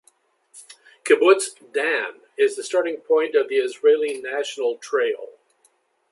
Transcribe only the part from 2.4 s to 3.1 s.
the starting